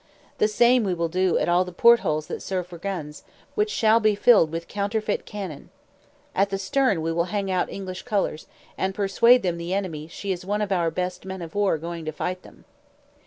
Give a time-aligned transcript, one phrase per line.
[0.39, 3.69] The same we will do at the port holes that serve for the guns, which
[3.69, 5.69] shall be filled with counterfeit cannon.
[6.33, 8.47] At the stern we will hang out English colours,
[8.79, 12.11] and persuade the enemy she is one of our best men of war going to
[12.11, 12.65] fight them."